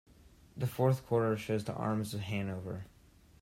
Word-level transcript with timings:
The 0.57 0.65
fourth 0.65 1.05
quarter 1.05 1.37
shows 1.37 1.65
the 1.65 1.73
Arms 1.75 2.15
of 2.15 2.21
Hanover. 2.21 2.85